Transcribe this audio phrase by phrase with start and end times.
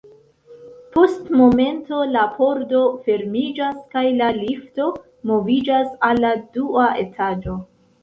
[0.95, 4.91] Post momento la pordo fermiĝas kaj la lifto
[5.35, 7.61] moviĝas al la dua etaĝo.